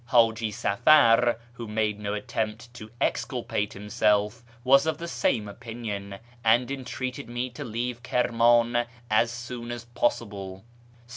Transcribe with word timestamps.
Haji 0.07 0.49
Safar, 0.49 1.37
who 1.53 1.67
made 1.67 1.99
no 1.99 2.15
attempt 2.15 2.73
to 2.73 2.89
exculpate 2.99 3.73
himself, 3.73 4.43
was 4.63 4.87
of 4.87 4.97
the 4.97 5.07
same 5.07 5.47
opinion, 5.47 6.17
and 6.43 6.71
entreated 6.71 7.29
me 7.29 7.51
to 7.51 7.63
leave 7.63 8.01
Kirman 8.01 8.87
as 9.11 9.29
soon 9.31 9.69
as 9.71 9.85
possible. 9.85 10.63